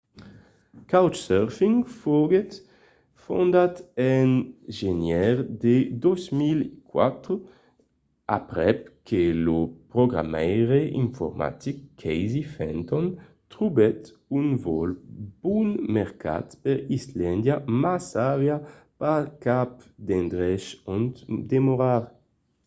[0.91, 2.51] couchsurfing foguèt
[3.23, 3.75] fondat
[4.13, 4.29] en
[4.79, 7.33] genièr de 2004
[8.39, 8.77] aprèp
[9.07, 9.59] que lo
[9.93, 13.05] programaire informatic casey fenton
[13.53, 14.01] trobèt
[14.39, 14.89] un vòl
[15.43, 18.57] bon mercat per islàndia mas aviá
[18.99, 19.71] pas cap
[20.07, 20.65] d'endrech
[20.95, 21.15] ont
[21.51, 22.01] demorar